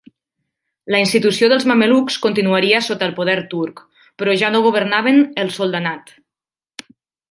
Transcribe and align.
La 0.95 1.01
institució 1.03 1.49
dels 1.51 1.65
mamelucs 1.73 2.17
continuaria 2.25 2.81
sota 2.87 3.09
el 3.11 3.15
poder 3.21 3.37
turc, 3.55 3.87
però 4.23 4.39
ja 4.43 4.53
no 4.59 4.67
governaven 4.69 5.23
el 5.47 5.57
soldanat. 5.63 6.13